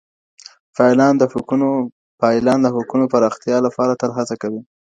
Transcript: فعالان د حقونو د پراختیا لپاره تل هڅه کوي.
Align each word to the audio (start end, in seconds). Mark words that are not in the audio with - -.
فعالان 2.21 2.63
د 2.65 2.69
حقونو 2.75 3.05
د 3.09 3.11
پراختیا 3.13 3.57
لپاره 3.65 3.97
تل 4.01 4.11
هڅه 4.17 4.35
کوي. 4.41 4.61